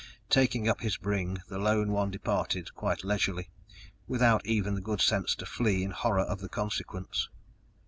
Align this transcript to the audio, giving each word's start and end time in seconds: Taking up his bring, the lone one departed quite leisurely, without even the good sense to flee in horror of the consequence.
Taking 0.31 0.67
up 0.67 0.81
his 0.81 0.97
bring, 0.97 1.41
the 1.47 1.59
lone 1.59 1.91
one 1.91 2.09
departed 2.09 2.73
quite 2.73 3.03
leisurely, 3.03 3.51
without 4.07 4.43
even 4.47 4.73
the 4.73 4.81
good 4.81 4.99
sense 4.99 5.35
to 5.35 5.45
flee 5.45 5.83
in 5.83 5.91
horror 5.91 6.21
of 6.21 6.39
the 6.39 6.49
consequence. 6.49 7.29